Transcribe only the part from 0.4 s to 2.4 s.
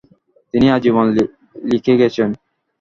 তিনি আজীবন লিখে গেছেন।